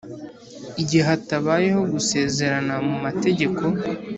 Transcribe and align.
igihe 0.81 1.03
hatabayeho 1.09 1.81
gusezerana 1.93 2.73
mu 2.87 2.95
mategeko, 3.03 3.61